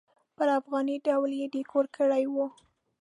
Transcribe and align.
پر 0.35 0.47
افغاني 0.59 0.95
ډول 1.07 1.31
یې 1.39 1.45
ډیکور 1.55 1.85
کړی 1.97 2.23
و. 2.33 2.35